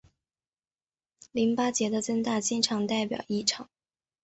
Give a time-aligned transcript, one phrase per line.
[1.31, 3.69] 淋巴结的增大经常代表异常。